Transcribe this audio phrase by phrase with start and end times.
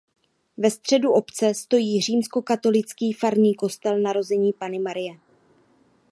[0.57, 5.17] Ve středu obce stojí římskokatolický farní kostel narození Panny Marie.